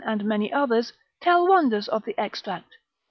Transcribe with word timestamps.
and 0.03 0.25
many 0.25 0.51
others, 0.51 0.91
tell 1.21 1.47
wonders 1.47 1.87
of 1.87 2.03
the 2.05 2.19
extract. 2.19 2.75